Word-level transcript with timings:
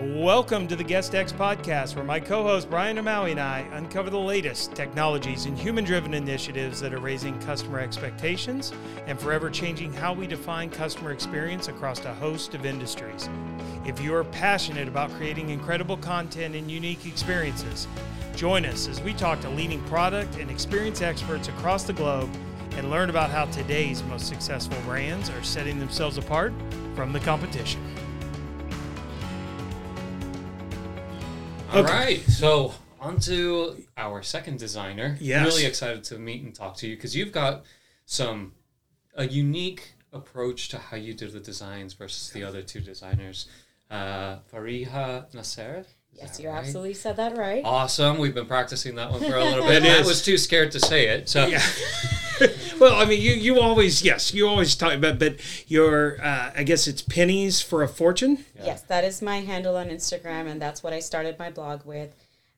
Welcome 0.00 0.66
to 0.68 0.74
the 0.74 0.82
Guest 0.82 1.14
X 1.14 1.32
podcast, 1.32 1.94
where 1.94 2.04
my 2.04 2.18
co 2.18 2.42
host 2.42 2.68
Brian 2.68 2.96
Amaui 2.96 3.30
and 3.30 3.38
I 3.38 3.60
uncover 3.74 4.10
the 4.10 4.18
latest 4.18 4.74
technologies 4.74 5.46
and 5.46 5.56
human 5.56 5.84
driven 5.84 6.14
initiatives 6.14 6.80
that 6.80 6.92
are 6.92 6.98
raising 6.98 7.38
customer 7.42 7.78
expectations 7.78 8.72
and 9.06 9.20
forever 9.20 9.50
changing 9.50 9.92
how 9.92 10.12
we 10.12 10.26
define 10.26 10.68
customer 10.68 11.12
experience 11.12 11.68
across 11.68 12.04
a 12.04 12.14
host 12.14 12.54
of 12.54 12.66
industries. 12.66 13.28
If 13.86 14.00
you 14.00 14.12
are 14.16 14.24
passionate 14.24 14.88
about 14.88 15.12
creating 15.12 15.50
incredible 15.50 15.96
content 15.98 16.56
and 16.56 16.68
unique 16.68 17.06
experiences, 17.06 17.86
join 18.34 18.66
us 18.66 18.88
as 18.88 19.00
we 19.00 19.12
talk 19.12 19.40
to 19.42 19.48
leading 19.48 19.80
product 19.84 20.38
and 20.38 20.50
experience 20.50 21.02
experts 21.02 21.46
across 21.46 21.84
the 21.84 21.92
globe 21.92 22.30
and 22.72 22.90
learn 22.90 23.10
about 23.10 23.30
how 23.30 23.44
today's 23.44 24.02
most 24.02 24.26
successful 24.26 24.76
brands 24.86 25.30
are 25.30 25.42
setting 25.44 25.78
themselves 25.78 26.18
apart 26.18 26.52
from 26.96 27.12
the 27.12 27.20
competition. 27.20 27.80
All 31.74 31.82
right, 31.84 32.20
so 32.22 32.74
on 33.00 33.18
to 33.20 33.76
our 33.96 34.22
second 34.22 34.58
designer. 34.58 35.16
Yes. 35.20 35.46
Really 35.46 35.66
excited 35.66 36.04
to 36.04 36.18
meet 36.18 36.42
and 36.42 36.54
talk 36.54 36.76
to 36.78 36.86
you 36.86 36.96
because 36.96 37.14
you've 37.16 37.32
got 37.32 37.64
some 38.06 38.52
a 39.14 39.26
unique 39.26 39.92
approach 40.12 40.68
to 40.70 40.78
how 40.78 40.96
you 40.96 41.14
do 41.14 41.28
the 41.28 41.40
designs 41.40 41.92
versus 41.94 42.30
the 42.30 42.42
other 42.42 42.62
two 42.62 42.80
designers. 42.80 43.46
Uh, 43.90 44.38
Fariha 44.52 45.32
Nasir. 45.34 45.84
Yes, 46.12 46.38
you 46.38 46.48
right? 46.48 46.58
absolutely 46.58 46.94
said 46.94 47.16
that 47.16 47.36
right. 47.36 47.62
Awesome. 47.64 48.18
We've 48.18 48.34
been 48.34 48.46
practicing 48.46 48.94
that 48.94 49.10
one 49.10 49.20
for 49.20 49.36
a 49.36 49.44
little 49.44 49.64
bit. 49.68 49.82
I 49.82 50.06
was 50.06 50.24
too 50.24 50.38
scared 50.38 50.70
to 50.72 50.80
say 50.80 51.08
it. 51.08 51.28
So 51.28 51.46
Yeah. 51.46 51.62
well, 52.80 52.94
I 53.00 53.04
mean, 53.04 53.20
you 53.20 53.32
you 53.32 53.60
always 53.60 54.02
yes, 54.02 54.32
you 54.34 54.46
always 54.48 54.74
talk 54.76 54.92
about, 54.94 55.18
but 55.18 55.36
your 55.68 56.20
uh, 56.22 56.52
I 56.56 56.62
guess 56.64 56.86
it's 56.86 57.02
pennies 57.02 57.60
for 57.60 57.82
a 57.82 57.88
fortune. 57.88 58.44
Yes, 58.62 58.82
that 58.82 59.04
is 59.04 59.20
my 59.22 59.40
handle 59.40 59.76
on 59.76 59.88
Instagram, 59.88 60.48
and 60.50 60.60
that's 60.60 60.82
what 60.82 60.92
I 60.92 61.00
started 61.00 61.38
my 61.38 61.50
blog 61.50 61.84
with. 61.84 62.14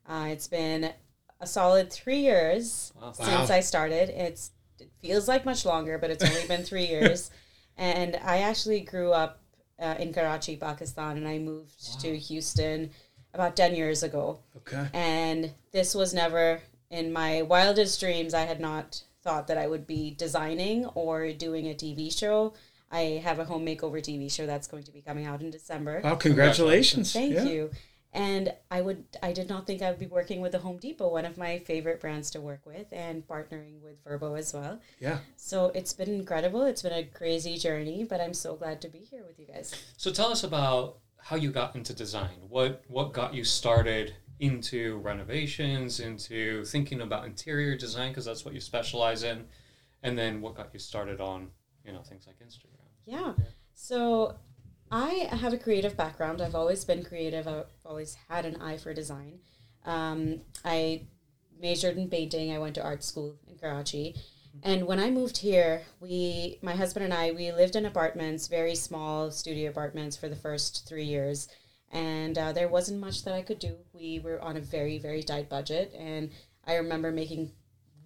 Uh, 0.09 0.27
it's 0.31 0.47
been 0.49 0.93
a 1.41 1.47
solid 1.47 1.93
three 1.93 2.21
years 2.21 2.93
Wow. 3.01 3.13
since 3.13 3.49
Wow. 3.51 3.57
I 3.57 3.61
started. 3.61 4.09
It's 4.11 4.53
it 4.79 4.91
feels 5.01 5.27
like 5.29 5.45
much 5.45 5.65
longer, 5.65 5.99
but 5.99 6.11
it's 6.11 6.25
only 6.25 6.47
been 6.47 6.63
three 6.63 6.87
years. 6.95 7.31
And 7.77 8.17
I 8.25 8.39
actually 8.39 8.81
grew 8.81 9.13
up 9.13 9.41
uh, 9.79 9.97
in 9.99 10.13
Karachi, 10.13 10.57
Pakistan, 10.57 11.17
and 11.19 11.29
I 11.29 11.39
moved 11.39 12.01
to 12.01 12.17
Houston 12.17 12.91
about 13.35 13.55
ten 13.57 13.75
years 13.75 14.03
ago. 14.03 14.41
Okay. 14.57 14.87
And 14.95 15.53
this 15.73 15.95
was 15.95 16.15
never 16.15 16.63
in 16.91 17.13
my 17.13 17.43
wildest 17.43 18.01
dreams. 18.01 18.33
I 18.33 18.43
had 18.43 18.61
not 18.61 19.03
thought 19.27 19.49
that 19.49 19.59
I 19.59 19.67
would 19.67 19.87
be 19.87 20.13
designing 20.13 20.87
or 20.95 21.33
doing 21.33 21.67
a 21.67 21.75
TV 21.75 22.17
show. 22.17 22.55
I 22.93 23.21
have 23.25 23.41
a 23.41 23.45
home 23.45 23.67
makeover 23.67 23.99
TV 24.01 24.31
show 24.31 24.47
that's 24.47 24.69
going 24.69 24.85
to 24.85 24.93
be 24.93 25.03
coming 25.03 25.27
out 25.27 25.41
in 25.43 25.51
December. 25.51 26.01
Well, 26.05 26.17
congratulations. 26.17 27.13
Thank 27.13 27.35
Yeah. 27.35 27.45
you. 27.45 27.71
And 28.13 28.55
I 28.71 28.81
would 28.81 29.05
I 29.29 29.33
did 29.33 29.49
not 29.49 29.67
think 29.67 29.83
I 29.83 29.91
would 29.91 29.99
be 29.99 30.07
working 30.07 30.41
with 30.41 30.53
the 30.53 30.61
Home 30.61 30.79
Depot, 30.79 31.09
one 31.11 31.27
of 31.27 31.37
my 31.37 31.59
favorite 31.59 32.01
brands 32.01 32.31
to 32.31 32.41
work 32.41 32.63
with, 32.65 32.87
and 32.93 33.27
partnering 33.27 33.83
with 33.83 34.03
Vrbo 34.05 34.39
as 34.39 34.55
well. 34.55 34.79
Yeah. 35.01 35.19
So 35.37 35.57
it's 35.75 35.93
been 35.93 36.15
incredible. 36.15 36.63
It's 36.63 36.81
been 36.83 36.95
a 36.95 37.05
crazy 37.05 37.59
journey, 37.59 38.05
but 38.09 38.21
I'm 38.21 38.33
so 38.33 38.55
glad 38.55 38.81
to 38.83 38.89
be 38.89 39.01
here 39.01 39.25
with 39.27 39.39
you 39.41 39.47
guys. 39.53 39.75
So 39.99 40.11
tell 40.13 40.31
us 40.31 40.45
about 40.45 40.99
how 41.19 41.37
you 41.37 41.51
got 41.51 41.75
into 41.75 41.93
design. 41.93 42.37
What 42.49 42.85
what 42.89 43.13
got 43.13 43.35
you 43.35 43.45
started 43.45 44.15
into 44.39 44.99
renovations, 44.99 46.01
into 46.01 46.65
thinking 46.65 47.01
about 47.01 47.25
interior 47.25 47.77
design 47.77 48.11
because 48.11 48.25
that's 48.25 48.45
what 48.45 48.55
you 48.55 48.61
specialize 48.61 49.23
in, 49.23 49.47
and 50.03 50.19
then 50.19 50.41
what 50.41 50.55
got 50.55 50.71
you 50.73 50.79
started 50.79 51.21
on 51.21 51.49
you 51.85 51.93
know 51.93 52.03
things 52.03 52.27
like 52.27 52.37
Instagram. 52.39 52.77
Yeah. 53.07 53.35
So 53.75 54.37
I 54.91 55.29
have 55.33 55.53
a 55.53 55.59
creative 55.59 55.97
background. 55.97 56.41
I've 56.41 56.55
always 56.55 56.85
been 56.85 57.05
creative. 57.05 57.49
I've 57.49 57.67
always 57.85 58.17
had 58.29 58.45
an 58.45 58.61
eye 58.61 58.77
for 58.77 58.93
design. 58.95 59.41
Um, 59.85 60.41
I 60.65 61.07
majored 61.61 61.97
in 61.97 62.09
painting. 62.09 62.53
I 62.53 62.59
went 62.59 62.75
to 62.77 62.85
art 62.85 63.03
school 63.03 63.37
in 63.49 63.57
Karachi. 63.57 64.15
And 64.63 64.87
when 64.87 64.99
I 64.99 65.11
moved 65.11 65.39
here, 65.39 65.83
we, 66.01 66.59
my 66.63 66.75
husband 66.75 67.05
and 67.05 67.15
I, 67.15 67.33
we 67.33 67.53
lived 67.53 67.77
in 67.77 67.85
apartments, 67.85 68.49
very 68.49 68.75
small 68.75 69.31
studio 69.31 69.71
apartments 69.71 70.17
for 70.17 70.29
the 70.29 70.37
first 70.37 70.89
three 70.89 71.05
years. 71.05 71.49
And 71.93 72.37
uh, 72.37 72.53
there 72.53 72.69
wasn't 72.69 73.01
much 73.01 73.25
that 73.25 73.35
I 73.35 73.43
could 73.43 73.59
do. 73.59 73.77
We 73.93 74.19
were 74.19 74.41
on 74.41 74.57
a 74.57 74.61
very, 74.61 74.99
very 74.99 75.23
tight 75.23 75.49
budget. 75.49 75.95
And 75.97 76.31
I 76.67 76.77
remember 76.77 77.13
making 77.13 77.53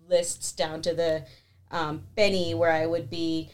lists 0.08 0.52
down 0.52 0.82
to 0.82 0.94
the 0.94 1.24
um, 1.70 2.02
penny 2.16 2.54
where 2.54 2.72
I 2.72 2.86
would 2.86 3.08
be 3.08 3.50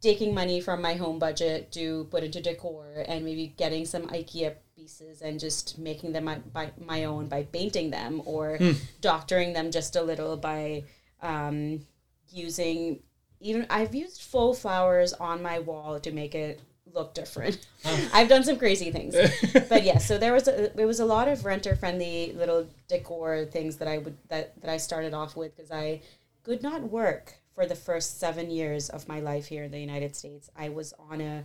taking 0.00 0.34
money 0.34 0.60
from 0.60 0.82
my 0.82 0.94
home 0.94 1.18
budget 1.18 1.72
to 1.72 2.04
put 2.10 2.22
into 2.22 2.40
decor 2.40 3.04
and 3.08 3.24
maybe 3.24 3.54
getting 3.56 3.84
some 3.84 4.06
IKEA 4.08 4.54
pieces 4.76 5.22
and 5.22 5.40
just 5.40 5.78
making 5.78 6.12
them 6.12 6.24
my, 6.24 6.38
by 6.38 6.70
my 6.78 7.04
own 7.04 7.26
by 7.26 7.42
painting 7.44 7.90
them 7.90 8.22
or 8.26 8.58
doctoring 9.00 9.52
them 9.52 9.70
just 9.70 9.96
a 9.96 10.02
little 10.02 10.36
by 10.36 10.84
um, 11.22 11.80
using 12.28 13.00
even 13.40 13.66
I've 13.70 13.94
used 13.94 14.20
faux 14.22 14.60
flowers 14.60 15.12
on 15.14 15.42
my 15.42 15.58
wall 15.58 15.98
to 16.00 16.12
make 16.12 16.34
it 16.34 16.60
look 16.96 17.14
different. 17.14 17.64
I've 18.12 18.28
done 18.28 18.42
some 18.42 18.56
crazy 18.56 18.90
things. 18.90 19.14
but 19.68 19.84
yeah, 19.84 19.98
so 19.98 20.18
there 20.18 20.32
was 20.32 20.48
a 20.48 20.80
it 20.80 20.86
was 20.86 20.98
a 20.98 21.04
lot 21.04 21.28
of 21.28 21.44
renter 21.44 21.76
friendly 21.76 22.32
little 22.32 22.66
decor 22.88 23.44
things 23.44 23.76
that 23.76 23.86
I 23.86 23.98
would 23.98 24.16
that, 24.28 24.60
that 24.60 24.70
I 24.70 24.78
started 24.78 25.14
off 25.14 25.36
with 25.36 25.54
because 25.54 25.70
I 25.70 26.00
could 26.42 26.62
not 26.62 26.82
work 26.82 27.34
for 27.54 27.66
the 27.66 27.76
first 27.76 28.18
seven 28.18 28.50
years 28.50 28.88
of 28.88 29.06
my 29.06 29.20
life 29.20 29.46
here 29.46 29.64
in 29.64 29.70
the 29.70 29.78
United 29.78 30.16
States. 30.16 30.50
I 30.56 30.70
was 30.70 30.92
on 31.10 31.20
a 31.20 31.44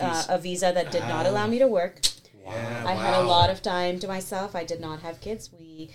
uh, 0.00 0.24
a 0.30 0.38
visa 0.38 0.72
that 0.74 0.90
did 0.90 1.02
not 1.02 1.26
allow 1.26 1.46
me 1.46 1.58
to 1.58 1.66
work. 1.66 2.00
Yeah, 2.42 2.84
I 2.86 2.94
had 2.94 3.14
a 3.22 3.26
lot 3.26 3.50
of 3.50 3.60
time 3.60 3.98
to 3.98 4.08
myself. 4.08 4.56
I 4.56 4.64
did 4.64 4.80
not 4.80 5.00
have 5.00 5.20
kids. 5.20 5.50
We 5.52 5.90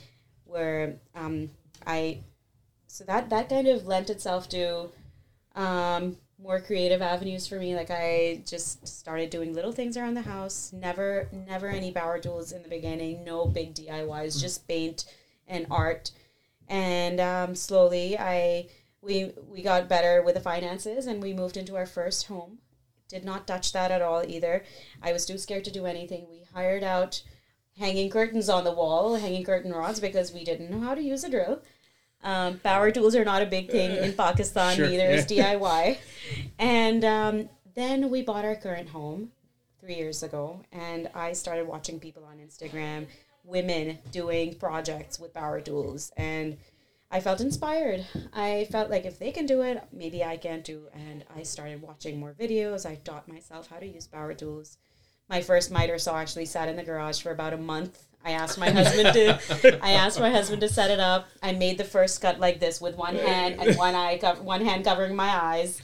were 0.46 0.94
um, 1.16 1.50
I 1.88 2.20
so 2.88 3.04
that 3.06 3.30
that 3.30 3.50
kind 3.50 3.68
of 3.68 3.88
lent 3.88 4.10
itself 4.10 4.50
to 4.50 4.90
um, 5.56 6.18
more 6.42 6.60
creative 6.60 7.02
avenues 7.02 7.48
for 7.48 7.60
me. 7.60 7.76
Like 7.76 7.92
I 7.92 8.42
just 8.46 8.88
started 8.88 9.30
doing 9.30 9.54
little 9.54 9.72
things 9.72 9.98
around 9.98 10.16
the 10.16 10.22
house. 10.22 10.72
Never 10.74 11.30
never 11.48 11.68
any 11.68 11.92
power 11.92 12.20
tools 12.20 12.52
in 12.52 12.64
the 12.64 12.70
beginning. 12.70 13.24
No 13.24 13.46
big 13.46 13.76
DIYs. 13.76 14.40
Just 14.40 14.68
paint 14.68 15.06
and 15.48 15.68
art. 15.70 16.12
And 16.68 17.20
um, 17.20 17.56
slowly 17.56 18.18
I 18.18 18.68
we 19.02 19.34
we 19.48 19.62
got 19.62 19.90
better 19.90 20.22
with 20.22 20.36
the 20.36 20.42
finances 20.42 21.08
and 21.08 21.22
we 21.22 21.34
moved 21.34 21.58
into 21.58 21.76
our 21.76 21.86
first 21.86 22.28
home 22.28 22.60
did 23.10 23.26
not 23.26 23.48
touch 23.48 23.74
that 23.74 23.92
at 23.92 24.02
all 24.02 24.24
either. 24.26 24.64
I 25.02 25.12
was 25.12 25.26
too 25.26 25.38
scared 25.38 25.66
to 25.66 25.72
do 25.72 25.86
anything. 25.86 26.28
We 26.30 26.46
hired 26.54 26.84
out 26.84 27.24
hanging 27.78 28.10
curtains 28.10 28.50
on 28.50 28.64
the 28.64 28.72
wall, 28.72 29.16
hanging 29.16 29.44
curtain 29.44 29.74
rods, 29.74 30.00
because 30.00 30.32
we 30.32 30.44
didn't 30.44 30.70
know 30.70 30.80
how 30.80 30.94
to 30.94 31.02
use 31.02 31.24
a 31.24 31.30
drill. 31.30 31.62
Um, 32.24 32.60
power 32.60 32.92
tools 32.92 33.16
are 33.16 33.26
not 33.26 33.42
a 33.42 33.46
big 33.46 33.70
thing 33.70 33.92
in 34.04 34.14
Pakistan, 34.26 34.76
Sure, 34.76 34.90
neither 34.90 35.10
is 35.10 35.26
DIY. 35.26 35.98
And 36.58 37.06
um, 37.06 37.50
then 37.76 38.10
we 38.10 38.22
bought 38.22 38.46
our 38.46 38.56
current 38.56 38.90
home 38.90 39.32
three 39.80 39.96
years 39.96 40.24
ago, 40.24 40.62
and 40.72 41.10
I 41.16 41.34
started 41.34 41.66
watching 41.68 42.00
people 42.00 42.26
on 42.26 42.38
Instagram, 42.38 43.08
women 43.44 43.98
doing 44.12 44.56
projects 44.56 45.20
with 45.20 45.34
power 45.34 45.62
tools, 45.62 46.12
and 46.18 46.58
I 47.12 47.22
felt 47.22 47.42
inspired. 47.42 48.06
I 48.34 48.68
felt 48.70 48.92
like 48.92 49.06
if 49.06 49.18
they 49.18 49.32
can 49.32 49.48
do 49.48 49.62
it, 49.62 49.84
maybe 49.92 50.24
I 50.24 50.38
can 50.38 50.62
too. 50.62 50.88
And 50.94 51.26
I 51.36 51.42
started 51.42 51.82
watching 51.82 52.20
more 52.20 52.36
videos. 52.40 52.86
I 52.86 52.96
taught 52.96 53.28
myself 53.28 53.68
how 53.70 53.78
to 53.78 53.88
use 53.88 54.06
power 54.06 54.34
tools. 54.36 54.78
My 55.28 55.42
first 55.42 55.72
miter 55.72 55.98
saw 55.98 56.18
actually 56.18 56.46
sat 56.46 56.70
in 56.70 56.76
the 56.76 56.84
garage 56.84 57.22
for 57.22 57.32
about 57.32 57.54
a 57.54 57.58
month. 57.58 58.04
I 58.24 58.32
asked 58.32 58.58
my 58.58 58.70
husband 58.70 59.14
to. 59.14 59.80
I 59.84 59.92
asked 59.92 60.20
my 60.20 60.30
husband 60.30 60.62
to 60.62 60.70
set 60.70 60.92
it 60.92 61.00
up. 61.00 61.30
I 61.42 61.54
made 61.54 61.78
the 61.78 61.84
first 61.84 62.22
cut 62.22 62.40
like 62.40 62.60
this 62.60 62.82
with 62.82 62.96
one 62.98 63.16
hand 63.16 63.56
and 63.60 63.78
one 63.78 63.96
eye, 63.96 64.18
co- 64.18 64.36
one 64.36 64.62
hand 64.66 64.84
covering 64.86 65.16
my 65.16 65.30
eyes. 65.30 65.82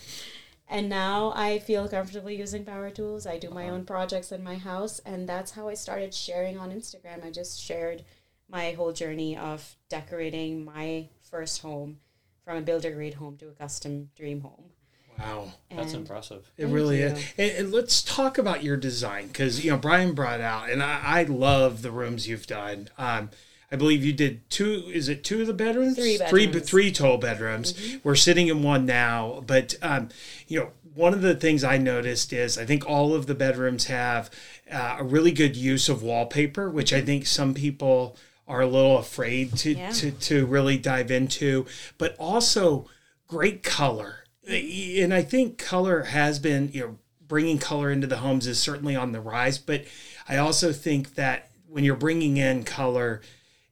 And 0.68 0.90
now 0.90 1.32
I 1.36 1.60
feel 1.60 1.88
comfortable 1.88 2.32
using 2.32 2.66
power 2.66 2.90
tools. 2.90 3.26
I 3.28 3.38
do 3.38 3.50
my 3.50 3.70
own 3.70 3.86
projects 3.86 4.32
in 4.32 4.44
my 4.44 4.56
house, 4.56 5.00
and 5.06 5.30
that's 5.30 5.52
how 5.52 5.68
I 5.70 5.76
started 5.76 6.14
sharing 6.14 6.58
on 6.58 6.72
Instagram. 6.72 7.24
I 7.24 7.30
just 7.30 7.62
shared 7.62 8.04
my 8.50 8.72
whole 8.72 8.92
journey 8.92 9.38
of 9.38 9.76
decorating 9.90 10.66
my 10.66 11.10
first 11.22 11.62
home 11.62 12.00
from 12.44 12.58
a 12.58 12.62
builder 12.62 12.92
grade 12.92 13.16
home 13.16 13.38
to 13.38 13.48
a 13.48 13.52
custom 13.52 14.10
dream 14.16 14.42
home. 14.42 14.72
Wow. 15.20 15.54
That's 15.70 15.94
And- 15.94 16.02
impressive. 16.02 16.50
It 16.58 16.68
really 16.68 17.00
you. 17.00 17.08
is. 17.08 17.24
And, 17.38 17.52
and 17.52 17.72
let's 17.72 18.02
talk 18.02 18.38
about 18.38 18.64
your 18.64 18.78
design 18.78 19.28
because 19.28 19.64
you 19.64 19.72
know 19.72 19.78
Brian 19.78 20.14
brought 20.14 20.42
out, 20.42 20.70
and 20.70 20.82
I, 20.84 21.02
I 21.04 21.24
love 21.24 21.82
the 21.82 21.92
rooms 21.92 22.28
you've 22.28 22.48
done. 22.48 22.90
Um, 22.98 23.30
I 23.72 23.78
believe 23.78 24.04
you 24.06 24.14
did 24.14 24.48
two. 24.50 24.84
Is 24.94 25.10
it 25.10 25.24
two 25.24 25.42
of 25.42 25.48
the 25.48 25.54
bedrooms? 25.54 25.96
Three 25.98 26.18
Three, 26.18 26.46
bedrooms. 26.48 26.70
three 26.70 26.92
total 26.92 27.18
bedrooms. 27.18 27.98
We're 28.04 28.16
sitting 28.16 28.48
in 28.48 28.62
one 28.64 28.86
now, 28.86 29.44
but 29.46 29.76
um, 29.82 30.10
you 30.48 30.60
know, 30.60 30.70
one 30.94 31.14
of 31.14 31.22
the 31.22 31.36
things 31.36 31.64
I 31.64 31.78
noticed 31.78 32.32
is 32.32 32.58
I 32.58 32.66
think 32.66 32.88
all 32.88 33.14
of 33.14 33.26
the 33.28 33.36
bedrooms 33.36 33.86
have 33.86 34.30
uh, 34.72 34.98
a 35.00 35.04
really 35.04 35.32
good 35.32 35.56
use 35.56 35.90
of 35.90 36.04
wallpaper, 36.04 36.70
which 36.70 36.94
I 36.94 37.02
think 37.02 37.26
some 37.26 37.54
people 37.54 38.16
are 38.48 38.62
a 38.62 38.68
little 38.68 38.98
afraid 39.00 39.58
to 39.58 39.72
Yeah. 39.74 39.90
to 39.92 40.12
to 40.12 40.46
really 40.46 40.78
dive 40.78 41.10
into, 41.10 41.66
but 41.98 42.16
also 42.20 42.88
great 43.28 43.64
color. 43.64 44.20
And 44.48 45.14
I 45.14 45.22
think 45.24 45.58
color 45.58 46.04
has 46.04 46.40
been, 46.40 46.70
you 46.72 46.82
know, 46.82 46.98
bringing 47.28 47.58
color 47.58 47.92
into 47.92 48.08
the 48.08 48.18
homes 48.18 48.46
is 48.48 48.60
certainly 48.60 48.96
on 48.96 49.12
the 49.12 49.20
rise, 49.20 49.58
but 49.58 49.86
I 50.28 50.38
also 50.38 50.72
think 50.72 51.16
that 51.16 51.50
when 51.68 51.84
you're 51.84 51.96
bringing 51.96 52.38
in 52.38 52.64
color, 52.64 53.22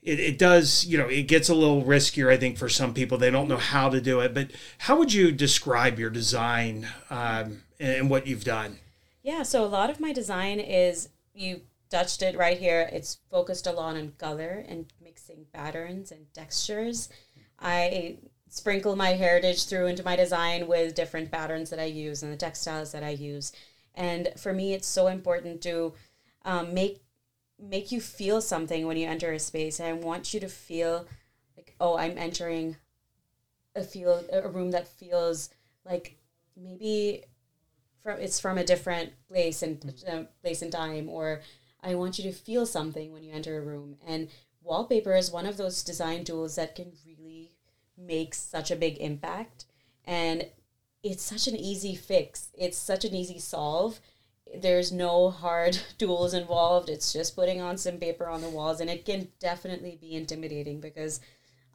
it, 0.01 0.19
it 0.19 0.37
does, 0.37 0.85
you 0.85 0.97
know, 0.97 1.07
it 1.07 1.23
gets 1.23 1.49
a 1.49 1.55
little 1.55 1.83
riskier, 1.83 2.31
I 2.31 2.37
think, 2.37 2.57
for 2.57 2.69
some 2.69 2.93
people. 2.93 3.17
They 3.17 3.31
don't 3.31 3.47
know 3.47 3.57
how 3.57 3.89
to 3.89 4.01
do 4.01 4.19
it. 4.19 4.33
But 4.33 4.51
how 4.79 4.97
would 4.97 5.13
you 5.13 5.31
describe 5.31 5.99
your 5.99 6.09
design 6.09 6.87
um, 7.09 7.61
and 7.79 8.09
what 8.09 8.27
you've 8.27 8.43
done? 8.43 8.79
Yeah, 9.21 9.43
so 9.43 9.63
a 9.63 9.67
lot 9.67 9.89
of 9.89 9.99
my 9.99 10.11
design 10.11 10.59
is 10.59 11.09
you 11.33 11.61
touched 11.89 12.21
it 12.21 12.37
right 12.37 12.57
here. 12.57 12.89
It's 12.91 13.19
focused 13.31 13.67
a 13.67 13.71
lot 13.71 13.95
on 13.95 14.13
color 14.17 14.65
and 14.67 14.91
mixing 15.01 15.45
patterns 15.53 16.11
and 16.11 16.25
textures. 16.33 17.07
I 17.59 18.17
sprinkle 18.53 18.95
my 18.95 19.13
heritage 19.13 19.65
through 19.65 19.87
into 19.87 20.03
my 20.03 20.15
design 20.15 20.67
with 20.67 20.93
different 20.93 21.31
patterns 21.31 21.71
that 21.71 21.79
I 21.79 21.85
use 21.85 22.21
and 22.21 22.31
the 22.31 22.37
textiles 22.37 22.91
that 22.91 23.01
I 23.03 23.09
use. 23.09 23.51
And 23.95 24.29
for 24.37 24.53
me, 24.53 24.73
it's 24.73 24.87
so 24.87 25.07
important 25.07 25.63
to 25.63 25.93
um, 26.45 26.71
make 26.71 27.01
make 27.59 27.91
you 27.91 27.99
feel 27.99 28.41
something 28.41 28.85
when 28.85 28.95
you 28.95 29.07
enter 29.07 29.31
a 29.31 29.39
space. 29.39 29.79
And 29.79 29.89
I 29.89 29.93
want 29.93 30.35
you 30.35 30.39
to 30.39 30.47
feel 30.47 31.07
like, 31.57 31.73
oh, 31.79 31.97
I'm 31.97 32.15
entering 32.19 32.75
a 33.75 33.83
feel 33.83 34.23
a 34.31 34.47
room 34.47 34.69
that 34.69 34.87
feels 34.87 35.49
like 35.83 36.17
maybe 36.55 37.23
from 38.03 38.19
it's 38.19 38.39
from 38.39 38.59
a 38.59 38.63
different 38.63 39.13
place 39.27 39.63
and 39.63 39.95
uh, 40.07 40.23
place 40.43 40.61
and 40.61 40.71
time, 40.71 41.09
or 41.09 41.41
I 41.81 41.95
want 41.95 42.19
you 42.19 42.23
to 42.25 42.37
feel 42.37 42.67
something 42.67 43.11
when 43.11 43.23
you 43.23 43.33
enter 43.33 43.57
a 43.57 43.61
room. 43.61 43.95
And 44.05 44.27
wallpaper 44.61 45.15
is 45.15 45.31
one 45.31 45.47
of 45.47 45.57
those 45.57 45.81
design 45.81 46.23
tools 46.23 46.55
that 46.55 46.75
can 46.75 46.91
really 47.03 47.49
make 47.97 48.33
such 48.33 48.71
a 48.71 48.75
big 48.75 48.97
impact. 48.97 49.65
And 50.05 50.47
it's 51.03 51.23
such 51.23 51.47
an 51.47 51.55
easy 51.55 51.95
fix. 51.95 52.49
It's 52.57 52.77
such 52.77 53.05
an 53.05 53.13
easy 53.15 53.39
solve 53.39 53.99
there's 54.55 54.91
no 54.91 55.29
hard 55.29 55.77
tools 55.97 56.33
involved. 56.33 56.89
It's 56.89 57.11
just 57.13 57.35
putting 57.35 57.61
on 57.61 57.77
some 57.77 57.97
paper 57.97 58.27
on 58.27 58.41
the 58.41 58.49
walls, 58.49 58.81
and 58.81 58.89
it 58.89 59.05
can 59.05 59.27
definitely 59.39 59.97
be 59.99 60.13
intimidating 60.15 60.79
because 60.79 61.19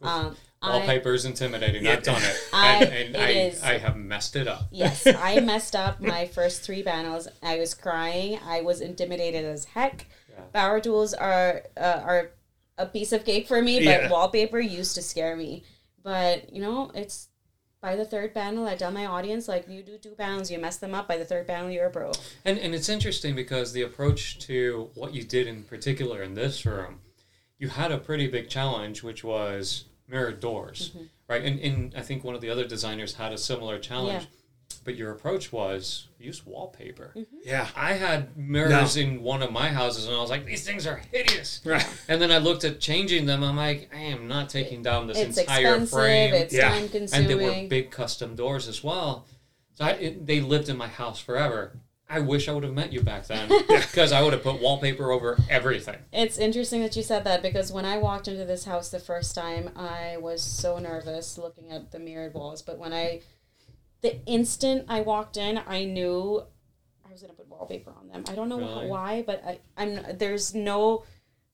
um, 0.02 0.36
wallpaper 0.62 1.12
is 1.12 1.24
intimidating. 1.24 1.84
Yeah. 1.84 1.92
I've 1.94 2.02
done 2.02 2.22
it, 2.22 2.36
I- 2.52 2.74
and, 2.76 2.92
and 2.94 3.16
it 3.16 3.20
I, 3.20 3.30
is. 3.30 3.62
I 3.62 3.78
have 3.78 3.96
messed 3.96 4.36
it 4.36 4.46
up. 4.46 4.68
yes, 4.70 5.06
I 5.18 5.40
messed 5.40 5.74
up 5.74 6.00
my 6.00 6.26
first 6.26 6.62
three 6.62 6.82
panels. 6.82 7.26
I 7.42 7.58
was 7.58 7.74
crying. 7.74 8.38
I 8.46 8.60
was 8.60 8.80
intimidated 8.80 9.44
as 9.44 9.64
heck. 9.64 10.06
Yeah. 10.30 10.44
Power 10.52 10.80
tools 10.80 11.14
are 11.14 11.62
uh, 11.76 12.00
are 12.04 12.30
a 12.76 12.86
piece 12.86 13.12
of 13.12 13.24
cake 13.24 13.48
for 13.48 13.60
me, 13.60 13.78
but 13.80 13.84
Yeah. 14.02 14.08
wallpaper 14.10 14.60
used 14.60 14.94
to 14.94 15.02
scare 15.02 15.34
me. 15.34 15.64
But 16.02 16.52
you 16.52 16.60
know, 16.62 16.90
it's 16.94 17.28
by 17.80 17.94
the 17.96 18.04
third 18.04 18.34
panel. 18.34 18.66
I 18.66 18.74
tell 18.76 18.90
my 18.90 19.06
audience 19.06 19.46
like, 19.46 19.68
you 19.68 19.82
do 19.82 19.98
two 19.98 20.10
panels, 20.16 20.50
you 20.50 20.58
mess 20.58 20.78
them 20.78 20.94
up. 20.94 21.06
By 21.06 21.16
the 21.16 21.24
third 21.24 21.46
panel, 21.46 21.70
you're 21.70 21.86
a 21.86 21.90
pro. 21.90 22.12
And 22.44 22.58
and 22.58 22.74
it's 22.74 22.88
interesting 22.88 23.34
because 23.36 23.72
the 23.72 23.82
approach 23.82 24.38
to 24.46 24.90
what 24.94 25.14
you 25.14 25.22
did 25.22 25.46
in 25.46 25.62
particular 25.64 26.22
in 26.22 26.34
this 26.34 26.64
room, 26.66 27.00
you 27.58 27.68
had 27.68 27.92
a 27.92 27.98
pretty 27.98 28.26
big 28.28 28.48
challenge, 28.48 29.02
which 29.02 29.22
was 29.24 29.84
mirrored 30.08 30.40
doors, 30.40 30.90
Mm-hmm. 30.90 31.04
right? 31.28 31.42
And, 31.44 31.60
and 31.60 31.94
I 31.96 32.00
think 32.02 32.24
one 32.24 32.34
of 32.34 32.40
the 32.40 32.48
other 32.50 32.66
designers 32.66 33.14
had 33.14 33.32
a 33.32 33.38
similar 33.38 33.78
challenge, 33.78 34.26
but 34.84 34.96
your 34.96 35.10
approach 35.12 35.52
was 35.52 36.08
use 36.18 36.44
wallpaper. 36.46 37.12
Mm-hmm. 37.16 37.36
Yeah. 37.44 37.68
I 37.76 37.92
had 37.94 38.36
mirrors 38.36 38.96
in 38.96 39.22
one 39.22 39.42
of 39.42 39.52
my 39.52 39.68
houses, 39.68 40.06
and 40.06 40.14
I 40.14 40.20
was 40.20 40.30
like, 40.30 40.44
these 40.46 40.64
things 40.64 40.86
are 40.86 41.00
hideous. 41.12 41.60
Right. 41.64 41.86
And 42.08 42.20
then 42.20 42.30
I 42.30 42.38
looked 42.38 42.64
at 42.64 42.80
changing 42.80 43.26
them. 43.26 43.42
I'm 43.44 43.56
like, 43.56 43.90
I 43.94 43.98
am 43.98 44.28
not 44.28 44.48
taking 44.48 44.82
down 44.82 45.06
this 45.06 45.18
It's 45.18 45.38
entire 45.38 45.68
expensive. 45.74 45.90
frame. 45.90 46.34
It's 46.34 46.54
Yeah. 46.54 46.70
time 46.70 46.82
and 46.84 46.90
consuming. 46.92 47.28
they 47.28 47.34
were 47.62 47.68
big 47.68 47.90
custom 47.90 48.34
doors 48.34 48.66
as 48.68 48.82
well. 48.82 49.26
So 49.74 49.84
I, 49.84 49.90
it, 49.92 50.26
they 50.26 50.40
lived 50.40 50.68
in 50.68 50.76
my 50.76 50.88
house 50.88 51.20
forever. 51.20 51.78
I 52.10 52.20
wish 52.20 52.48
I 52.48 52.52
would 52.52 52.64
have 52.64 52.72
met 52.72 52.90
you 52.90 53.02
back 53.02 53.26
then 53.26 53.48
because 53.68 54.12
I 54.12 54.22
would 54.22 54.32
have 54.32 54.42
put 54.42 54.62
wallpaper 54.62 55.10
over 55.12 55.36
everything. 55.50 55.98
It's 56.12 56.38
interesting 56.38 56.80
that 56.80 56.96
you 56.96 57.02
said 57.02 57.24
that 57.24 57.42
because 57.42 57.70
when 57.70 57.84
I 57.84 57.98
walked 57.98 58.28
into 58.28 58.46
this 58.46 58.64
house 58.64 58.88
the 58.88 58.98
first 58.98 59.34
time, 59.34 59.70
I 59.76 60.16
was 60.16 60.42
so 60.42 60.78
nervous 60.78 61.36
looking 61.36 61.70
at 61.70 61.92
the 61.92 61.98
mirrored 61.98 62.32
walls. 62.32 62.62
But 62.62 62.78
when 62.78 62.94
I, 62.94 63.20
the 64.00 64.24
instant 64.26 64.86
I 64.88 65.00
walked 65.00 65.36
in, 65.36 65.60
I 65.66 65.84
knew 65.84 66.42
I 67.06 67.12
was 67.12 67.20
gonna 67.20 67.34
put 67.34 67.48
wallpaper 67.48 67.92
on 67.98 68.08
them. 68.08 68.24
I 68.28 68.34
don't 68.34 68.48
know 68.48 68.58
Really? 68.58 68.86
why, 68.86 69.22
but 69.26 69.42
I, 69.44 69.58
I'm 69.76 70.00
there's 70.18 70.54
no 70.54 71.04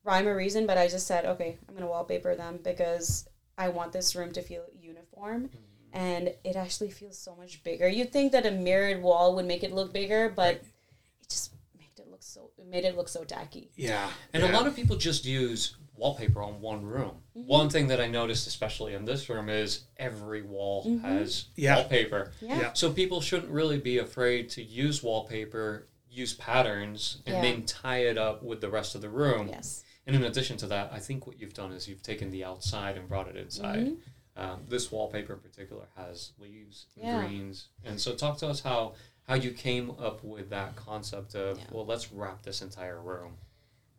rhyme 0.04 0.28
or 0.28 0.36
reason. 0.36 0.66
But 0.66 0.78
I 0.78 0.88
just 0.88 1.06
said, 1.06 1.24
okay, 1.24 1.58
I'm 1.68 1.74
gonna 1.74 1.86
wallpaper 1.86 2.34
them 2.34 2.60
because 2.62 3.28
I 3.56 3.68
want 3.68 3.92
this 3.92 4.14
room 4.14 4.32
to 4.32 4.42
feel 4.42 4.64
uniform. 4.78 5.44
Mm-hmm. 5.44 5.58
And 5.92 6.34
it 6.42 6.56
actually 6.56 6.90
feels 6.90 7.16
so 7.16 7.36
much 7.36 7.62
bigger. 7.62 7.88
You'd 7.88 8.12
think 8.12 8.32
that 8.32 8.44
a 8.46 8.50
mirrored 8.50 9.00
wall 9.00 9.36
would 9.36 9.46
make 9.46 9.62
it 9.62 9.72
look 9.72 9.92
bigger, 9.92 10.28
but 10.34 10.56
it 10.56 11.28
just 11.28 11.52
made 11.78 11.86
it 11.96 12.10
look 12.10 12.22
so 12.22 12.50
it 12.58 12.66
made 12.66 12.84
it 12.84 12.96
look 12.96 13.08
so 13.08 13.22
tacky. 13.22 13.70
Yeah. 13.76 14.10
And 14.32 14.42
yeah. 14.42 14.50
a 14.50 14.52
lot 14.52 14.66
of 14.66 14.74
people 14.74 14.96
just 14.96 15.24
use 15.24 15.76
wallpaper 15.96 16.42
on 16.42 16.60
one 16.60 16.84
room. 16.84 17.22
One 17.34 17.68
thing 17.70 17.88
that 17.88 18.00
I 18.00 18.06
noticed, 18.08 18.46
especially 18.46 18.94
in 18.94 19.04
this 19.04 19.28
room, 19.28 19.48
is 19.48 19.84
every 19.96 20.42
wall 20.42 20.98
has 21.02 21.46
Yeah. 21.56 21.76
wallpaper. 21.76 22.32
Yeah. 22.40 22.58
Yeah. 22.60 22.72
So 22.72 22.92
people 22.92 23.20
shouldn't 23.20 23.50
really 23.50 23.78
be 23.78 23.98
afraid 23.98 24.48
to 24.50 24.62
use 24.62 25.02
wallpaper, 25.02 25.86
use 26.10 26.34
patterns, 26.34 27.22
and 27.26 27.36
Yeah. 27.36 27.42
then 27.42 27.64
tie 27.66 28.04
it 28.06 28.18
up 28.18 28.42
with 28.42 28.60
the 28.60 28.70
rest 28.70 28.94
of 28.94 29.00
the 29.00 29.08
room. 29.08 29.48
Yes. 29.48 29.84
And 30.06 30.14
in 30.14 30.24
addition 30.24 30.56
to 30.58 30.66
that, 30.68 30.92
I 30.92 30.98
think 30.98 31.26
what 31.26 31.40
you've 31.40 31.54
done 31.54 31.72
is 31.72 31.88
you've 31.88 32.02
taken 32.02 32.30
the 32.30 32.44
outside 32.44 32.96
and 32.98 33.08
brought 33.08 33.28
it 33.28 33.36
inside. 33.36 33.86
Mhm. 33.86 33.96
Um, 34.36 34.64
this 34.68 34.90
wallpaper 34.90 35.32
in 35.34 35.38
particular 35.40 35.86
has 35.96 36.32
leaves 36.38 36.86
and 36.96 37.04
Yeah. 37.06 37.26
greens, 37.26 37.68
and 37.84 38.00
so 38.00 38.14
talk 38.16 38.38
to 38.38 38.48
us 38.48 38.60
how 38.60 38.94
how 39.26 39.32
you 39.34 39.52
came 39.52 39.90
up 39.92 40.22
with 40.22 40.50
that 40.50 40.76
concept 40.76 41.34
of 41.34 41.56
Yeah. 41.58 41.64
well, 41.70 41.86
let's 41.86 42.12
wrap 42.12 42.42
this 42.42 42.60
entire 42.60 43.00
room. 43.00 43.38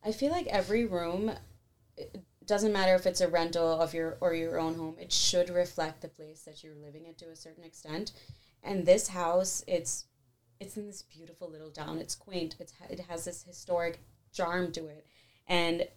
I 0.03 0.11
feel 0.11 0.29
like 0.31 0.45
every 0.45 0.85
room 0.85 1.31
it 1.97 2.23
doesn't 2.45 2.73
matter 2.73 2.95
if 2.95 3.05
it's 3.05 3.21
a 3.21 3.27
rental 3.27 3.79
of 3.79 3.93
your 3.93 4.17
or 4.21 4.33
your 4.33 4.59
own 4.59 4.75
home, 4.75 4.95
it 4.99 5.11
should 5.11 5.49
reflect 5.49 6.01
the 6.01 6.07
place 6.07 6.43
that 6.43 6.63
you're 6.63 6.75
living 6.75 7.05
in 7.05 7.15
to 7.15 7.29
a 7.29 7.35
certain 7.35 7.63
extent. 7.63 8.11
And 8.63 8.85
this 8.85 9.09
house, 9.09 9.63
it's 9.67 10.05
it's 10.59 10.77
in 10.77 10.85
this 10.87 11.03
beautiful 11.03 11.49
little 11.49 11.71
town. 11.71 11.97
It's 11.99 12.15
quaint. 12.15 12.55
It's 12.59 12.73
it 12.89 13.01
has 13.09 13.25
this 13.25 13.43
historic 13.43 13.99
charm 14.33 14.71
to 14.73 14.87
it. 14.87 15.05
And 15.47 15.87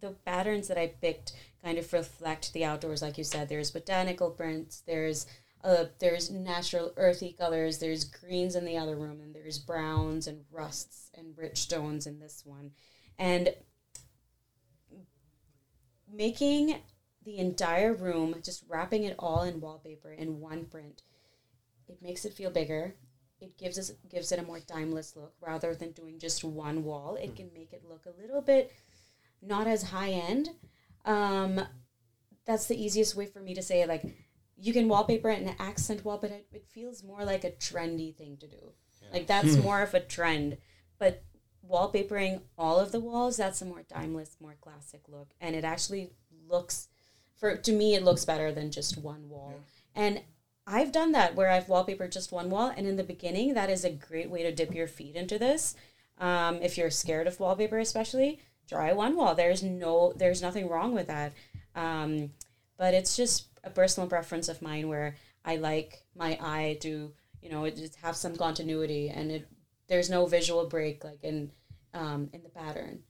the 0.00 0.10
patterns 0.10 0.68
that 0.68 0.78
I 0.78 0.88
picked 1.00 1.32
kind 1.62 1.78
of 1.78 1.92
reflect 1.92 2.52
the 2.52 2.64
outdoors, 2.64 3.02
like 3.02 3.18
you 3.18 3.24
said. 3.24 3.48
There's 3.48 3.70
botanical 3.70 4.30
prints. 4.30 4.82
There's 4.86 5.26
uh, 5.64 5.86
there's 5.98 6.30
natural 6.30 6.92
earthy 6.96 7.32
colors. 7.32 7.78
There's 7.78 8.04
greens 8.04 8.54
in 8.54 8.64
the 8.64 8.78
other 8.78 8.96
room, 8.96 9.20
and 9.20 9.34
there's 9.34 9.58
browns 9.58 10.26
and 10.26 10.44
rusts 10.52 11.10
and 11.14 11.36
rich 11.36 11.68
tones 11.68 12.06
in 12.06 12.20
this 12.20 12.42
one. 12.44 12.70
And 13.18 13.52
making 16.18 16.74
the 17.24 17.38
entire 17.38 17.94
room, 17.94 18.34
just 18.44 18.64
wrapping 18.68 19.04
it 19.04 19.14
all 19.18 19.42
in 19.42 19.60
wallpaper 19.60 20.12
in 20.12 20.40
one 20.40 20.66
print, 20.66 21.02
it 21.86 22.02
makes 22.02 22.24
it 22.24 22.34
feel 22.34 22.50
bigger. 22.50 22.96
It 23.40 23.56
gives 23.56 23.78
us 23.78 23.92
gives 24.10 24.32
it 24.32 24.40
a 24.40 24.42
more 24.42 24.58
timeless 24.58 25.14
look 25.14 25.32
rather 25.40 25.74
than 25.74 25.92
doing 25.92 26.18
just 26.18 26.42
one 26.42 26.82
wall. 26.82 27.14
It 27.14 27.36
can 27.36 27.50
make 27.54 27.72
it 27.72 27.84
look 27.88 28.04
a 28.06 28.20
little 28.20 28.42
bit 28.42 28.72
not 29.40 29.68
as 29.68 29.84
high 29.84 30.10
end. 30.10 30.50
Um, 31.04 31.60
that's 32.44 32.66
the 32.66 32.82
easiest 32.82 33.14
way 33.14 33.26
for 33.26 33.40
me 33.40 33.54
to 33.54 33.62
say. 33.62 33.86
Like 33.86 34.02
you 34.56 34.72
can 34.72 34.88
wallpaper 34.88 35.30
it 35.30 35.40
in 35.40 35.48
an 35.48 35.56
accent 35.60 36.04
wall, 36.04 36.18
but 36.20 36.32
it, 36.32 36.46
it 36.52 36.66
feels 36.66 37.04
more 37.04 37.24
like 37.24 37.44
a 37.44 37.52
trendy 37.52 38.14
thing 38.14 38.36
to 38.38 38.48
do. 38.48 38.72
Like 39.12 39.26
that's 39.28 39.56
more 39.56 39.82
of 39.82 39.94
a 39.94 40.00
trend. 40.00 40.58
But 40.98 41.22
wallpapering 41.70 42.40
all 42.56 42.78
of 42.78 42.92
the 42.92 43.00
walls, 43.00 43.36
that's 43.36 43.62
a 43.62 43.64
more 43.66 43.82
timeless, 43.82 44.36
more 44.40 44.56
classic 44.60 45.02
look. 45.08 45.28
And 45.40 45.54
it 45.54 45.64
actually 45.64 46.10
looks 46.48 46.88
for 47.36 47.56
to 47.56 47.72
me 47.72 47.94
it 47.94 48.02
looks 48.02 48.24
better 48.24 48.52
than 48.52 48.70
just 48.70 48.98
one 48.98 49.28
wall. 49.28 49.54
And 49.94 50.22
I've 50.66 50.92
done 50.92 51.12
that 51.12 51.34
where 51.34 51.50
I've 51.50 51.66
wallpapered 51.66 52.12
just 52.12 52.32
one 52.32 52.50
wall 52.50 52.72
and 52.76 52.86
in 52.86 52.96
the 52.96 53.04
beginning 53.04 53.54
that 53.54 53.70
is 53.70 53.84
a 53.84 53.90
great 53.90 54.30
way 54.30 54.42
to 54.42 54.52
dip 54.52 54.74
your 54.74 54.86
feet 54.88 55.16
into 55.16 55.38
this. 55.38 55.74
Um, 56.18 56.56
if 56.56 56.76
you're 56.76 56.90
scared 56.90 57.26
of 57.26 57.40
wallpaper 57.40 57.78
especially, 57.78 58.40
dry 58.66 58.92
one 58.92 59.16
wall. 59.16 59.34
There's 59.34 59.62
no 59.62 60.12
there's 60.16 60.42
nothing 60.42 60.68
wrong 60.68 60.92
with 60.92 61.06
that. 61.06 61.32
Um, 61.74 62.30
but 62.76 62.94
it's 62.94 63.16
just 63.16 63.46
a 63.64 63.70
personal 63.70 64.08
preference 64.08 64.48
of 64.48 64.62
mine 64.62 64.88
where 64.88 65.16
I 65.44 65.56
like 65.56 66.02
my 66.14 66.38
eye 66.40 66.78
to, 66.82 67.12
you 67.40 67.50
know, 67.50 67.64
it 67.64 67.76
just 67.76 67.96
have 67.96 68.16
some 68.16 68.36
continuity 68.36 69.08
and 69.08 69.30
it 69.30 69.48
there's 69.88 70.10
no 70.10 70.26
visual 70.26 70.66
break 70.66 71.04
like 71.04 71.18
in 71.22 71.50
um, 71.94 72.30
in 72.32 72.42
the 72.42 72.50
pattern. 72.50 73.00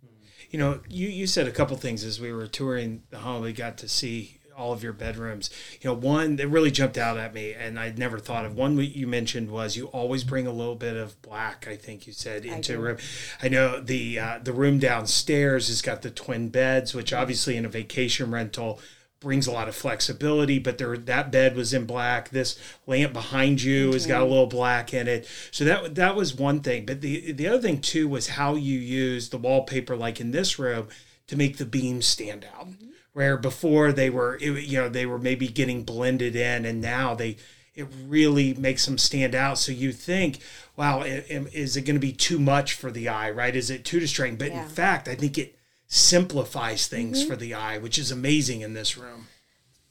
You 0.51 0.59
know, 0.59 0.81
you, 0.89 1.09
you 1.09 1.27
said 1.27 1.47
a 1.47 1.51
couple 1.51 1.77
things 1.77 2.05
as 2.05 2.21
we 2.21 2.33
were 2.33 2.47
touring 2.47 3.03
the 3.11 3.19
home. 3.19 3.43
We 3.43 3.53
got 3.53 3.77
to 3.79 3.89
see 3.89 4.39
all 4.57 4.73
of 4.73 4.83
your 4.83 4.93
bedrooms. 4.93 5.51
You 5.81 5.91
know, 5.91 5.95
one 5.95 6.37
that 6.37 6.49
really 6.49 6.71
jumped 6.71 6.99
out 6.99 7.17
at 7.17 7.33
me, 7.33 7.55
and 7.55 7.79
I'd 7.79 7.99
never 7.99 8.19
thought 8.19 8.45
of. 8.45 8.57
One 8.57 8.77
that 8.77 8.97
you 8.97 9.07
mentioned 9.07 9.51
was 9.51 9.77
you 9.77 9.87
always 9.87 10.25
bring 10.25 10.47
a 10.47 10.53
little 10.53 10.75
bit 10.75 10.97
of 10.97 11.21
black. 11.23 11.67
I 11.69 11.77
think 11.77 12.07
you 12.07 12.13
said 12.13 12.45
into 12.45 12.77
a 12.77 12.79
room. 12.79 12.99
I 13.43 13.49
know 13.49 13.81
the 13.81 14.19
uh, 14.19 14.39
the 14.43 14.53
room 14.53 14.79
downstairs 14.79 15.69
has 15.69 15.81
got 15.81 16.03
the 16.03 16.11
twin 16.11 16.49
beds, 16.49 16.95
which 16.95 17.13
obviously 17.13 17.57
in 17.57 17.65
a 17.65 17.69
vacation 17.69 18.31
rental 18.31 18.81
brings 19.21 19.47
a 19.47 19.53
lot 19.53 19.69
of 19.69 19.75
flexibility. 19.75 20.59
But 20.59 20.79
there, 20.79 20.97
that 20.97 21.33
bed 21.33 21.57
was 21.57 21.75
in 21.75 21.87
black. 21.87 22.31
This 22.31 22.59
lamp 22.87 23.13
behind 23.13 23.63
you 23.63 23.93
has 23.93 24.07
got 24.07 24.19
a 24.19 24.21
mm-hmm. 24.23 24.31
little 24.31 24.47
black 24.47 24.95
in 24.95 25.09
it. 25.09 25.29
So 25.51 25.65
that 25.65 25.95
that 25.97 26.17
was 26.17 26.35
one 26.35 26.61
thing. 26.61 26.87
But 26.87 27.01
the 27.01 27.33
the 27.33 27.49
other 27.49 27.61
thing 27.61 27.81
too 27.81 28.09
was 28.09 28.29
how 28.29 28.55
you 28.55 28.79
use 28.79 29.29
the 29.29 29.39
wallpaper, 29.39 29.97
like 29.97 30.21
in 30.21 30.31
this 30.31 30.59
room, 30.59 30.89
to 31.27 31.37
make 31.37 31.59
the 31.59 31.67
beams 31.67 32.07
stand 32.07 32.47
out. 32.57 32.69
Mm-hmm. 32.69 32.87
Where 33.15 33.37
before 33.37 33.91
they 33.91 34.11
were, 34.11 34.37
it, 34.41 34.65
you 34.65 34.79
know, 34.79 34.89
they 34.89 35.05
were 35.05 35.19
maybe 35.19 35.49
getting 35.49 35.83
blended 35.83 36.37
in, 36.37 36.65
and 36.65 36.81
now 36.81 37.15
they 37.15 37.37
it 37.75 37.87
really 38.07 38.55
makes 38.55 38.85
them 38.87 38.99
stand 38.99 39.37
out. 39.37 39.57
So 39.57 39.71
you 39.71 39.93
think, 39.93 40.41
wow, 40.77 41.03
is 41.03 41.77
it 41.77 41.83
going 41.83 41.95
to 41.95 42.01
be 42.01 42.13
too 42.13 42.41
much 42.41 42.75
for 42.75 42.91
the 42.91 43.09
eye, 43.09 43.31
right? 43.31 43.55
Is 43.55 43.71
it 43.71 43.85
too 43.85 44.01
distracting? 44.01 44.37
But 44.37 44.49
Yeah. 44.49 44.65
in 44.65 44.69
fact, 44.69 45.07
I 45.07 45.15
think 45.15 45.39
it 45.39 45.57
simplifies 45.89 46.87
things 46.87 47.25
for 47.25 47.35
the 47.35 47.55
eye, 47.55 47.79
which 47.79 47.99
is 47.99 48.11
amazing 48.11 48.61
in 48.61 48.75
this 48.75 48.97
room. 48.97 49.27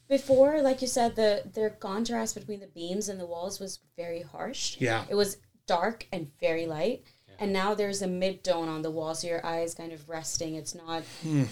Before, 0.07 0.61
like 0.61 0.81
you 0.81 0.87
said, 0.87 1.15
the 1.15 1.43
the 1.53 1.71
contrast 1.71 2.35
between 2.35 2.61
the 2.61 2.67
beams 2.67 3.09
and 3.09 3.19
the 3.19 3.25
walls 3.25 3.59
was 3.59 3.79
very 3.97 4.21
harsh. 4.21 4.77
Yeah. 4.79 5.03
It 5.09 5.15
was 5.15 5.37
dark 5.65 6.07
and 6.13 6.31
very 6.39 6.65
light. 6.65 7.03
And 7.39 7.53
now 7.53 7.75
there's 7.75 8.01
a 8.01 8.07
mid 8.07 8.43
tone 8.43 8.67
on 8.67 8.81
the 8.81 8.89
wall, 8.89 9.13
so 9.13 9.27
your 9.27 9.45
eye 9.45 9.61
is 9.61 9.75
kind 9.75 9.91
of 9.91 10.09
resting. 10.09 10.55
It's 10.55 10.73
not 10.73 11.03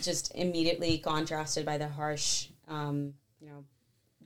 just 0.02 0.34
immediately 0.34 0.98
contrasted 0.98 1.64
by 1.64 1.78
the 1.78 1.88
harsh, 1.88 2.48
um, 2.68 3.14
you 3.40 3.48
know, 3.48 3.66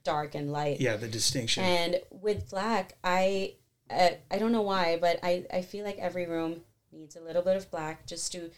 dark 0.03 0.35
and 0.35 0.51
light. 0.51 0.79
Yeah, 0.79 0.95
the 0.95 1.07
distinction. 1.07 1.63
And 1.63 2.01
with 2.11 2.49
black, 2.49 2.93
I 3.03 3.55
uh, 3.89 4.11
I 4.31 4.37
don't 4.37 4.51
know 4.51 4.61
why, 4.61 4.97
but 5.01 5.19
I, 5.23 5.45
I 5.51 5.61
feel 5.61 5.83
like 5.83 5.97
every 5.97 6.27
room 6.27 6.61
needs 6.93 7.15
a 7.15 7.21
little 7.21 7.41
bit 7.41 7.57
of 7.57 7.69
black 7.71 8.05
just 8.05 8.31
to 8.33 8.51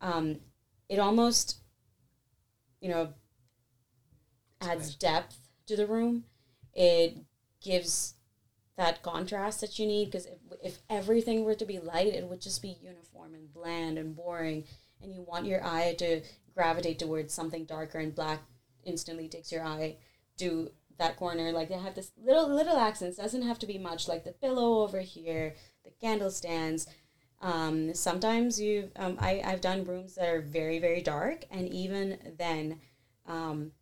um 0.00 0.36
it 0.88 0.98
almost 0.98 1.58
you 2.80 2.88
know 2.88 3.12
adds 4.60 4.94
depth 4.94 5.38
to 5.66 5.76
the 5.76 5.86
room. 5.86 6.24
It 6.74 7.18
gives 7.62 8.14
that 8.76 9.02
contrast 9.02 9.60
that 9.60 9.78
you 9.78 9.86
need 9.86 10.06
because 10.06 10.26
if, 10.26 10.38
if 10.62 10.78
everything 10.88 11.44
were 11.44 11.54
to 11.54 11.66
be 11.66 11.78
light, 11.78 12.14
it 12.14 12.28
would 12.28 12.40
just 12.40 12.62
be 12.62 12.78
uniform 12.80 13.34
and 13.34 13.52
bland 13.52 13.98
and 13.98 14.14
boring. 14.14 14.64
And 15.02 15.12
you 15.12 15.22
want 15.22 15.46
your 15.46 15.64
eye 15.64 15.94
to 15.98 16.22
gravitate 16.54 16.98
towards 16.98 17.34
something 17.34 17.64
darker 17.64 17.98
and 17.98 18.14
black 18.14 18.40
instantly 18.84 19.28
takes 19.28 19.52
your 19.52 19.64
eye 19.64 19.96
to 20.38 20.70
that 20.98 21.16
corner. 21.16 21.52
Like 21.52 21.68
they 21.68 21.78
have 21.78 21.94
this 21.94 22.12
little 22.16 22.48
little 22.48 22.76
accents. 22.76 23.16
Doesn't 23.16 23.42
have 23.42 23.58
to 23.60 23.66
be 23.66 23.78
much. 23.78 24.08
Like 24.08 24.24
the 24.24 24.32
pillow 24.32 24.82
over 24.82 25.00
here, 25.00 25.54
the 25.84 25.90
candle 26.00 26.30
stands. 26.30 26.86
Um, 27.40 27.94
sometimes 27.94 28.60
you 28.60 28.90
um, 28.96 29.16
I, 29.20 29.40
I've 29.44 29.60
done 29.60 29.84
rooms 29.84 30.16
that 30.16 30.28
are 30.28 30.40
very 30.40 30.78
very 30.78 31.00
dark 31.00 31.44
and 31.50 31.68
even 31.68 32.18
then 32.36 32.80
um, 33.26 33.72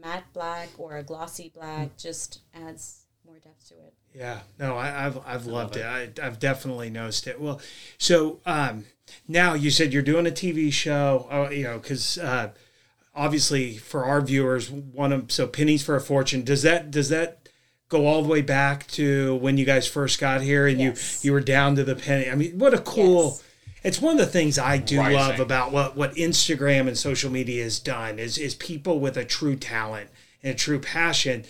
matte 0.00 0.24
black 0.32 0.68
or 0.78 0.96
a 0.96 1.02
glossy 1.02 1.50
black 1.54 1.96
just 1.96 2.40
adds 2.54 3.06
more 3.26 3.38
depth 3.38 3.68
to 3.68 3.74
it. 3.74 3.94
Yeah, 4.14 4.40
no, 4.58 4.76
I, 4.76 5.06
I've 5.06 5.18
I've 5.26 5.46
loved 5.46 5.76
love 5.76 6.08
it. 6.08 6.18
I, 6.20 6.26
I've 6.26 6.38
definitely 6.38 6.90
noticed 6.90 7.26
it. 7.26 7.40
Well, 7.40 7.60
so 7.98 8.40
um, 8.46 8.86
now 9.28 9.54
you 9.54 9.70
said 9.70 9.92
you're 9.92 10.02
doing 10.02 10.26
a 10.26 10.30
TV 10.30 10.72
show. 10.72 11.28
Uh, 11.30 11.50
you 11.50 11.64
know, 11.64 11.78
because 11.78 12.18
uh, 12.18 12.50
obviously 13.14 13.76
for 13.76 14.04
our 14.04 14.20
viewers, 14.20 14.70
one 14.70 15.12
of 15.12 15.30
so 15.32 15.46
pennies 15.46 15.82
for 15.82 15.96
a 15.96 16.00
fortune. 16.00 16.44
Does 16.44 16.62
that 16.62 16.90
does 16.90 17.08
that 17.08 17.48
go 17.90 18.06
all 18.06 18.22
the 18.22 18.28
way 18.28 18.40
back 18.40 18.86
to 18.86 19.34
when 19.36 19.58
you 19.58 19.66
guys 19.66 19.86
first 19.86 20.18
got 20.18 20.40
here 20.40 20.66
and 20.66 20.80
Yes. 20.80 21.22
you 21.22 21.28
you 21.28 21.32
were 21.34 21.40
down 21.42 21.76
to 21.76 21.84
the 21.84 21.94
penny? 21.96 22.30
I 22.30 22.34
mean, 22.34 22.58
what 22.58 22.72
a 22.72 22.78
cool. 22.78 23.24
Yes. 23.24 23.44
It's 23.82 24.00
one 24.00 24.12
of 24.12 24.18
the 24.18 24.32
things 24.32 24.58
I 24.58 24.76
do 24.78 24.98
Rising. 24.98 25.16
love 25.16 25.40
about 25.40 25.72
what, 25.72 25.96
what 25.96 26.14
Instagram 26.14 26.86
and 26.86 26.98
social 26.98 27.30
media 27.30 27.62
has 27.64 27.78
done 27.78 28.18
is 28.18 28.38
is 28.38 28.54
people 28.54 28.98
with 29.00 29.16
a 29.18 29.24
true 29.24 29.56
talent 29.56 30.08
and 30.42 30.54
a 30.54 30.56
true 30.56 30.78
passion 30.78 31.44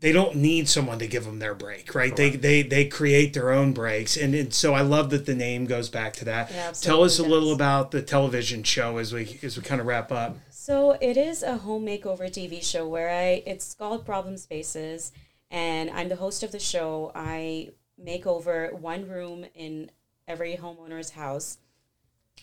they 0.00 0.12
don't 0.12 0.34
need 0.36 0.66
someone 0.66 0.98
to 0.98 1.06
give 1.06 1.26
them 1.26 1.40
their 1.40 1.54
break, 1.54 1.94
right? 1.94 2.16
They, 2.16 2.30
they 2.30 2.62
they 2.62 2.86
create 2.86 3.34
their 3.34 3.50
own 3.50 3.72
breaks, 3.74 4.16
and, 4.16 4.34
and 4.34 4.52
so 4.52 4.72
I 4.72 4.80
love 4.80 5.10
that 5.10 5.26
the 5.26 5.34
name 5.34 5.66
goes 5.66 5.90
back 5.90 6.14
to 6.14 6.24
that. 6.24 6.50
Yeah, 6.50 6.72
Tell 6.72 7.02
us 7.04 7.18
a 7.18 7.22
absolutely 7.22 7.34
little 7.34 7.52
about 7.52 7.90
the 7.90 8.00
television 8.00 8.62
show 8.62 8.96
as 8.96 9.12
we 9.12 9.38
as 9.42 9.58
we 9.58 9.62
kind 9.62 9.78
of 9.80 9.86
wrap 9.86 10.10
up. 10.10 10.38
So 10.50 10.92
it 11.02 11.18
is 11.18 11.42
a 11.42 11.58
home 11.58 11.84
makeover 11.84 12.30
TV 12.30 12.64
show 12.64 12.88
where 12.88 13.10
I 13.10 13.42
it's 13.44 13.74
called 13.74 14.06
Problem 14.06 14.38
Spaces 14.38 15.12
and 15.50 15.90
I'm 15.90 16.08
the 16.08 16.16
host 16.16 16.42
of 16.42 16.52
the 16.52 16.58
show. 16.58 17.12
I 17.14 17.70
make 17.98 18.26
over 18.26 18.68
one 18.68 19.08
room 19.08 19.44
in 19.54 19.90
every 20.28 20.56
homeowner's 20.56 21.10
house, 21.10 21.58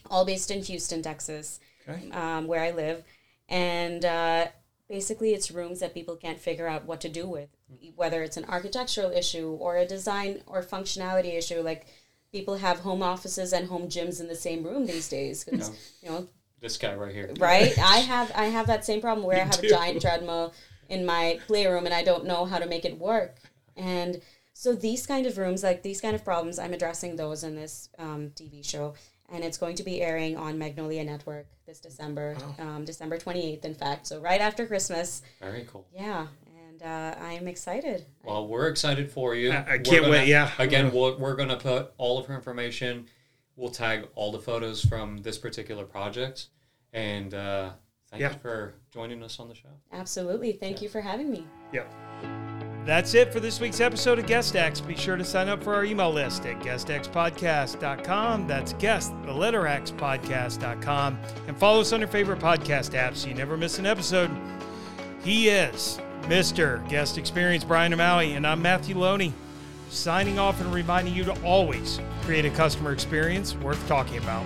all 0.10 0.26
based 0.26 0.52
in 0.52 0.62
Houston, 0.64 1.02
Texas, 1.02 1.60
Okay. 1.88 2.10
um, 2.12 2.48
where 2.48 2.62
I 2.62 2.72
live. 2.72 3.04
And 3.50 4.04
uh, 4.04 4.48
basically, 4.90 5.34
it's 5.34 5.52
rooms 5.52 5.80
that 5.80 5.94
people 5.94 6.16
can't 6.16 6.40
figure 6.40 6.68
out 6.68 6.86
what 6.86 7.00
to 7.02 7.10
do 7.10 7.28
with, 7.28 7.50
whether 7.96 8.24
it's 8.24 8.38
an 8.38 8.46
architectural 8.46 9.12
issue 9.12 9.52
or 9.60 9.78
a 9.78 9.86
design 9.86 10.42
or 10.46 10.62
functionality 10.62 11.34
issue. 11.38 11.62
Like 11.62 11.88
people 12.32 12.58
have 12.58 12.80
home 12.80 13.02
offices 13.02 13.54
and 13.54 13.68
home 13.70 13.88
gyms 13.88 14.20
in 14.20 14.28
the 14.28 14.36
same 14.36 14.64
room 14.64 14.86
these 14.86 15.08
days. 15.08 15.46
'cause, 15.46 15.72
You 16.02 16.10
know, 16.10 16.28
This 16.60 16.78
guy 16.78 16.94
right 16.96 17.14
here. 17.14 17.32
right 17.40 17.78
i 17.96 17.98
have 18.00 18.32
i 18.36 18.46
have 18.46 18.66
that 18.68 18.84
same 18.84 19.00
problem 19.00 19.26
where 19.26 19.38
i 19.38 19.46
have 19.46 19.62
do. 19.62 19.68
a 19.68 19.70
giant 19.70 20.02
treadmill 20.02 20.54
in 20.89 21.06
my 21.06 21.39
playroom 21.48 21.86
and 21.86 21.94
i 21.94 22.03
don't 22.03 22.25
know 22.25 22.46
how 22.46 22.58
to 22.60 22.65
make 22.65 22.86
it 22.86 22.98
work 22.98 23.36
and 23.75 24.22
so 24.53 24.74
these 24.74 25.06
kind 25.06 25.25
of 25.27 25.38
rooms 25.38 25.63
like 25.63 25.84
these 25.84 26.01
kind 26.01 26.15
of 26.15 26.24
problems 26.24 26.58
i'm 26.60 26.74
addressing 26.74 27.15
those 27.15 27.44
in 27.44 27.56
this 27.56 27.89
um, 28.00 28.29
tv 28.36 28.63
show 28.67 28.94
and 29.29 29.44
it's 29.44 29.58
going 29.58 29.75
to 29.75 29.84
be 29.84 30.01
airing 30.01 30.36
on 30.38 30.58
magnolia 30.58 31.03
network 31.03 31.46
this 31.65 31.79
december 31.79 32.36
um, 32.60 32.86
december 32.86 33.17
28th 33.17 33.65
in 33.65 33.74
fact 33.75 34.08
so 34.08 34.20
right 34.20 34.41
after 34.41 34.65
christmas 34.65 35.22
Very 35.41 35.65
cool. 35.72 35.86
yeah 35.94 36.27
and 36.70 36.82
uh, 36.84 37.15
i'm 37.22 37.48
excited 37.48 38.06
Well, 38.24 38.48
we're 38.48 38.67
excited 38.67 39.12
for 39.12 39.36
you. 39.36 39.51
I- 39.51 39.58
I 39.58 39.77
can't 39.77 39.86
gonna- 40.01 40.10
wait, 40.10 40.27
yeah. 40.27 40.51
Again, 40.60 40.91
we'll, 40.91 41.17
we're 41.17 41.36
going 41.36 41.50
to 41.50 41.56
put 41.58 41.91
all 41.98 42.17
of 42.20 42.25
her 42.27 42.36
information. 42.36 43.08
We'll 43.56 43.72
tag 43.72 44.08
all 44.15 44.32
the 44.32 44.39
photos 44.39 44.84
from 44.86 45.17
this 45.17 45.38
particular 45.39 45.86
project. 45.86 46.48
And 46.94 47.34
uh, 47.34 47.72
thank 48.10 48.22
Yeah. 48.22 48.34
you 48.34 48.40
for 48.40 48.74
joining 48.92 49.22
us 49.24 49.40
on 49.40 49.48
the 49.50 49.56
show. 49.56 49.70
absolutely 49.94 50.52
thank 50.54 50.82
you 50.82 50.90
for 50.90 51.02
having 51.02 51.30
me 51.32 51.46
Yep. 51.74 51.94
That's 52.86 53.14
it 53.16 53.34
for 53.34 53.42
this 53.42 53.60
week's 53.60 53.82
episode 53.82 54.18
of 54.18 54.26
GuestX. 54.26 54.80
Be 54.88 54.96
sure 54.96 55.18
to 55.18 55.26
sign 55.26 55.50
up 55.50 55.62
for 55.62 55.74
our 55.76 55.84
email 55.84 56.10
list 56.10 56.46
at 56.46 56.58
guestxpodcast.com. 56.62 58.48
That's 58.48 58.72
guest, 58.74 59.14
the 59.26 59.34
letter 59.34 59.68
X 59.68 59.92
podcast.com. 59.92 61.20
And 61.50 61.58
follow 61.58 61.82
us 61.82 61.92
on 61.92 62.00
your 62.00 62.08
favorite 62.08 62.40
podcast 62.40 62.96
app 62.96 63.18
so 63.18 63.28
you 63.28 63.34
never 63.34 63.58
miss 63.58 63.78
an 63.80 63.86
episode. 63.86 64.32
He 65.22 65.50
is 65.50 66.00
Mr. 66.22 66.88
Guest 66.88 67.18
Experience 67.18 67.66
Brian 67.66 67.92
O'Malley, 67.94 68.36
and 68.36 68.48
I'm 68.48 68.62
Matthew 68.62 68.98
Loney, 68.98 69.34
signing 69.90 70.40
off 70.40 70.62
and 70.62 70.74
reminding 70.74 71.14
you 71.14 71.26
to 71.26 71.44
always 71.44 72.00
create 72.22 72.46
a 72.46 72.50
customer 72.52 72.94
experience 72.94 73.54
worth 73.56 73.86
talking 73.90 74.20
about. 74.20 74.46